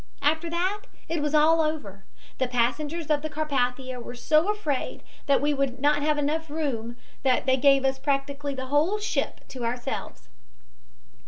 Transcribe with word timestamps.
After 0.23 0.49
that 0.49 0.85
it 1.07 1.21
was 1.21 1.35
all 1.35 1.61
over. 1.61 2.05
The 2.39 2.47
passengers 2.47 3.11
of 3.11 3.21
the 3.21 3.29
Carpathia 3.29 3.99
were 4.01 4.15
so 4.15 4.49
afraid 4.51 5.03
that 5.27 5.39
we 5.43 5.53
would 5.53 5.79
not 5.79 6.01
have 6.01 6.17
room 6.49 6.85
enough 6.89 6.97
that 7.21 7.45
they 7.45 7.55
gave 7.57 7.85
us 7.85 7.99
practically 7.99 8.55
the 8.55 8.65
whole 8.65 8.97
ship 8.97 9.47
to 9.49 9.63
ourselves." 9.63 10.27